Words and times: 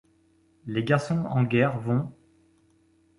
Les 0.65 0.83
garçons 0.83 1.25
en 1.25 1.43
guerre 1.43 1.79
vont; 1.79 2.11